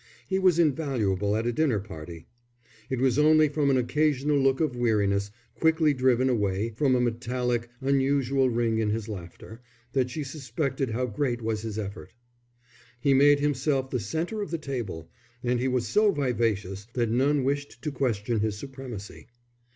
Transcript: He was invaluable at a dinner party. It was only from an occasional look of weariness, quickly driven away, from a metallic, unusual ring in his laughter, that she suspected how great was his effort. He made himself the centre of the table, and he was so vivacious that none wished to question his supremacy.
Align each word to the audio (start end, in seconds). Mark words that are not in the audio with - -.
He 0.27 0.39
was 0.39 0.57
invaluable 0.57 1.35
at 1.35 1.45
a 1.45 1.53
dinner 1.53 1.79
party. 1.79 2.25
It 2.89 2.99
was 2.99 3.19
only 3.19 3.47
from 3.49 3.69
an 3.69 3.77
occasional 3.77 4.39
look 4.39 4.59
of 4.59 4.75
weariness, 4.75 5.29
quickly 5.53 5.93
driven 5.93 6.27
away, 6.27 6.71
from 6.75 6.95
a 6.95 6.99
metallic, 6.99 7.69
unusual 7.81 8.49
ring 8.49 8.79
in 8.79 8.89
his 8.89 9.07
laughter, 9.07 9.61
that 9.93 10.09
she 10.09 10.23
suspected 10.23 10.89
how 10.89 11.05
great 11.05 11.39
was 11.43 11.61
his 11.61 11.77
effort. 11.77 12.15
He 12.99 13.13
made 13.13 13.41
himself 13.41 13.91
the 13.91 13.99
centre 13.99 14.41
of 14.41 14.49
the 14.49 14.57
table, 14.57 15.07
and 15.43 15.59
he 15.59 15.67
was 15.67 15.87
so 15.87 16.11
vivacious 16.11 16.87
that 16.93 17.11
none 17.11 17.43
wished 17.43 17.79
to 17.83 17.91
question 17.91 18.39
his 18.39 18.57
supremacy. 18.57 19.27